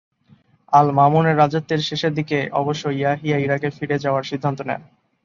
আল-মা'মুনের 0.73 1.37
রাজত্বের 1.37 1.81
শেষের 1.81 2.13
দিকে 2.13 2.37
অবশ্য 2.53 2.83
ইয়াহিয়া 2.91 3.37
ইরাকে 3.37 3.67
ফিরে 3.69 3.97
যাওয়ার 3.99 4.23
সিদ্ধান্ত 4.23 4.59
নেন। 4.61 4.81